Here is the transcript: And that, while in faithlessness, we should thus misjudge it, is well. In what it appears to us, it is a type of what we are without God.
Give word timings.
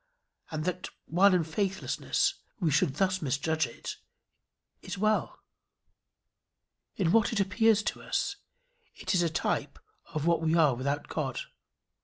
And 0.49 0.65
that, 0.65 0.89
while 1.05 1.31
in 1.31 1.43
faithlessness, 1.43 2.33
we 2.59 2.71
should 2.71 2.95
thus 2.95 3.21
misjudge 3.21 3.67
it, 3.67 3.97
is 4.81 4.97
well. 4.97 5.39
In 6.95 7.11
what 7.11 7.31
it 7.31 7.39
appears 7.39 7.83
to 7.83 8.01
us, 8.01 8.37
it 8.95 9.13
is 9.13 9.21
a 9.21 9.29
type 9.29 9.77
of 10.11 10.25
what 10.25 10.41
we 10.41 10.55
are 10.55 10.73
without 10.73 11.07
God. 11.07 11.41